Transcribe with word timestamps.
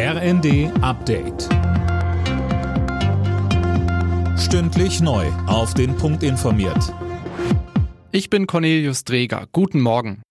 RND 0.00 0.70
Update. 0.80 1.48
Stündlich 4.38 5.00
neu. 5.00 5.26
Auf 5.48 5.74
den 5.74 5.96
Punkt 5.96 6.22
informiert. 6.22 6.94
Ich 8.12 8.30
bin 8.30 8.46
Cornelius 8.46 9.02
Dreger. 9.02 9.48
Guten 9.50 9.80
Morgen. 9.80 10.22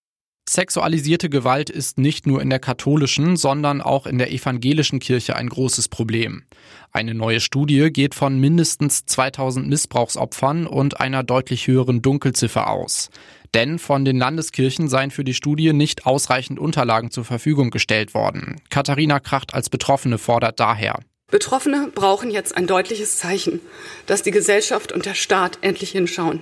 Sexualisierte 0.50 1.30
Gewalt 1.30 1.70
ist 1.70 1.98
nicht 1.98 2.26
nur 2.28 2.42
in 2.42 2.50
der 2.50 2.60
katholischen, 2.60 3.36
sondern 3.36 3.82
auch 3.82 4.08
in 4.08 4.18
der 4.18 4.32
evangelischen 4.32 5.00
Kirche 5.00 5.36
ein 5.36 5.50
großes 5.50 5.90
Problem. 5.90 6.46
Eine 6.94 7.14
neue 7.14 7.42
Studie 7.42 7.92
geht 7.92 8.16
von 8.16 8.40
mindestens 8.40 9.06
2000 9.06 9.68
Missbrauchsopfern 9.68 10.66
und 10.66 11.02
einer 11.02 11.24
deutlich 11.24 11.68
höheren 11.68 12.02
Dunkelziffer 12.02 12.70
aus. 12.70 13.10
Denn 13.58 13.80
von 13.80 14.06
den 14.06 14.20
Landeskirchen 14.20 14.88
seien 14.88 15.10
für 15.10 15.24
die 15.24 15.34
Studie 15.34 15.74
nicht 15.74 16.06
ausreichend 16.06 16.60
Unterlagen 16.60 17.10
zur 17.10 17.26
Verfügung 17.26 17.72
gestellt 17.72 18.14
worden. 18.14 18.62
Katharina 18.70 19.20
Kracht 19.20 19.56
als 19.56 19.72
Betroffene 19.72 20.20
fordert 20.20 20.60
daher. 20.60 21.00
Betroffene 21.32 21.90
brauchen 21.96 22.30
jetzt 22.30 22.56
ein 22.56 22.68
deutliches 22.68 23.18
Zeichen, 23.18 23.60
dass 24.06 24.22
die 24.22 24.30
Gesellschaft 24.30 24.92
und 24.92 25.08
der 25.08 25.16
Staat 25.16 25.58
endlich 25.62 25.90
hinschauen. 25.90 26.42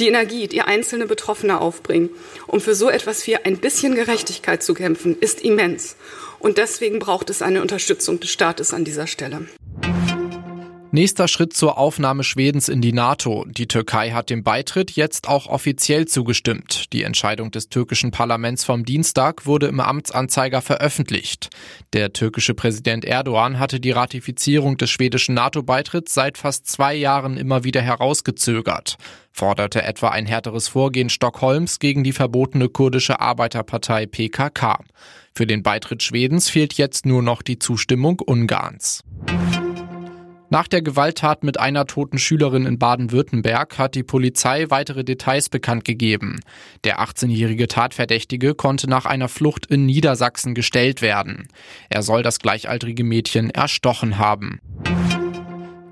Die 0.00 0.08
Energie, 0.08 0.48
die 0.48 0.62
einzelne 0.62 1.06
Betroffene 1.06 1.60
aufbringen, 1.60 2.10
um 2.48 2.60
für 2.60 2.74
so 2.74 2.90
etwas 2.90 3.24
wie 3.28 3.36
ein 3.36 3.58
bisschen 3.58 3.94
Gerechtigkeit 3.94 4.64
zu 4.64 4.74
kämpfen, 4.74 5.16
ist 5.20 5.42
immens. 5.42 5.94
Und 6.40 6.58
deswegen 6.58 6.98
braucht 6.98 7.30
es 7.30 7.42
eine 7.42 7.62
Unterstützung 7.62 8.18
des 8.18 8.30
Staates 8.30 8.74
an 8.74 8.84
dieser 8.84 9.06
Stelle. 9.06 9.46
Nächster 10.92 11.28
Schritt 11.28 11.52
zur 11.52 11.78
Aufnahme 11.78 12.24
Schwedens 12.24 12.68
in 12.68 12.80
die 12.80 12.92
NATO. 12.92 13.44
Die 13.46 13.68
Türkei 13.68 14.10
hat 14.10 14.28
dem 14.28 14.42
Beitritt 14.42 14.90
jetzt 14.90 15.28
auch 15.28 15.46
offiziell 15.46 16.08
zugestimmt. 16.08 16.92
Die 16.92 17.04
Entscheidung 17.04 17.52
des 17.52 17.68
türkischen 17.68 18.10
Parlaments 18.10 18.64
vom 18.64 18.84
Dienstag 18.84 19.46
wurde 19.46 19.68
im 19.68 19.78
Amtsanzeiger 19.78 20.60
veröffentlicht. 20.60 21.50
Der 21.92 22.12
türkische 22.12 22.54
Präsident 22.54 23.04
Erdogan 23.04 23.60
hatte 23.60 23.78
die 23.78 23.92
Ratifizierung 23.92 24.78
des 24.78 24.90
schwedischen 24.90 25.36
NATO-Beitritts 25.36 26.12
seit 26.12 26.36
fast 26.36 26.66
zwei 26.66 26.96
Jahren 26.96 27.36
immer 27.36 27.62
wieder 27.62 27.82
herausgezögert, 27.82 28.96
forderte 29.30 29.84
etwa 29.84 30.08
ein 30.08 30.26
härteres 30.26 30.66
Vorgehen 30.66 31.08
Stockholms 31.08 31.78
gegen 31.78 32.02
die 32.02 32.12
verbotene 32.12 32.68
kurdische 32.68 33.20
Arbeiterpartei 33.20 34.06
PKK. 34.06 34.80
Für 35.36 35.46
den 35.46 35.62
Beitritt 35.62 36.02
Schwedens 36.02 36.50
fehlt 36.50 36.72
jetzt 36.74 37.06
nur 37.06 37.22
noch 37.22 37.42
die 37.42 37.60
Zustimmung 37.60 38.18
Ungarns. 38.18 39.04
Nach 40.52 40.66
der 40.66 40.82
Gewalttat 40.82 41.44
mit 41.44 41.60
einer 41.60 41.86
toten 41.86 42.18
Schülerin 42.18 42.66
in 42.66 42.76
Baden-Württemberg 42.76 43.78
hat 43.78 43.94
die 43.94 44.02
Polizei 44.02 44.66
weitere 44.68 45.04
Details 45.04 45.48
bekannt 45.48 45.84
gegeben. 45.84 46.40
Der 46.82 47.00
18-jährige 47.00 47.68
Tatverdächtige 47.68 48.56
konnte 48.56 48.90
nach 48.90 49.06
einer 49.06 49.28
Flucht 49.28 49.66
in 49.66 49.86
Niedersachsen 49.86 50.56
gestellt 50.56 51.02
werden. 51.02 51.46
Er 51.88 52.02
soll 52.02 52.24
das 52.24 52.40
gleichaltrige 52.40 53.04
Mädchen 53.04 53.50
erstochen 53.50 54.18
haben. 54.18 54.60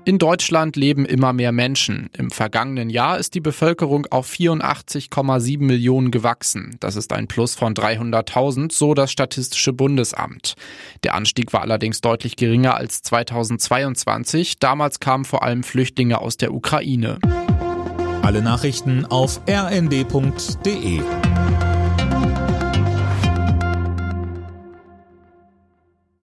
In 0.09 0.17
Deutschland 0.17 0.75
leben 0.75 1.05
immer 1.05 1.33
mehr 1.33 1.51
Menschen. 1.51 2.09
Im 2.17 2.31
vergangenen 2.31 2.89
Jahr 2.89 3.19
ist 3.19 3.35
die 3.35 3.41
Bevölkerung 3.41 4.07
auf 4.09 4.27
84,7 4.27 5.61
Millionen 5.61 6.09
gewachsen. 6.09 6.77
Das 6.79 6.95
ist 6.95 7.13
ein 7.13 7.27
Plus 7.27 7.53
von 7.53 7.75
300.000, 7.75 8.71
so 8.71 8.95
das 8.95 9.11
Statistische 9.11 9.71
Bundesamt. 9.71 10.55
Der 11.03 11.13
Anstieg 11.13 11.53
war 11.53 11.61
allerdings 11.61 12.01
deutlich 12.01 12.37
geringer 12.37 12.73
als 12.73 13.03
2022. 13.03 14.57
Damals 14.57 14.99
kamen 14.99 15.25
vor 15.25 15.43
allem 15.43 15.61
Flüchtlinge 15.61 16.19
aus 16.19 16.37
der 16.37 16.55
Ukraine. 16.55 17.19
Alle 18.23 18.41
Nachrichten 18.41 19.05
auf 19.05 19.39
rnd.de 19.47 21.01